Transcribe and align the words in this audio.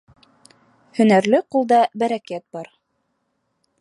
Һөнәрле 0.99 1.41
ҡулда 1.55 1.81
бәрәкәт 2.05 2.47
бар. 2.57 2.73